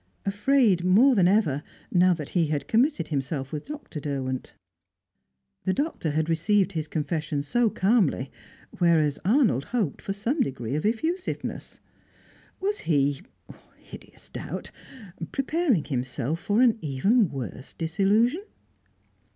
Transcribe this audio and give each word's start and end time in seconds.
Afraid 0.25 0.83
more 0.83 1.13
than 1.13 1.27
ever, 1.27 1.61
now 1.91 2.11
that 2.11 2.29
he 2.29 2.47
had 2.47 2.67
committed 2.67 3.09
himself 3.09 3.53
with 3.53 3.67
Dr. 3.67 3.99
Derwent. 3.99 4.55
The 5.65 5.75
Doctor 5.75 6.09
had 6.09 6.27
received 6.27 6.71
his 6.71 6.87
confession 6.87 7.43
so 7.43 7.69
calmly, 7.69 8.31
whereas 8.79 9.19
Arnold 9.23 9.65
hoped 9.65 10.01
for 10.01 10.11
some 10.13 10.41
degree 10.41 10.73
of 10.73 10.87
effusiveness. 10.87 11.81
Was 12.59 12.79
he 12.89 13.21
hideous 13.77 14.29
doubt 14.29 14.71
preparing 15.31 15.83
himself 15.83 16.39
for 16.39 16.63
an 16.63 16.79
even 16.81 17.29
worse 17.29 17.73
disillusion? 17.73 18.43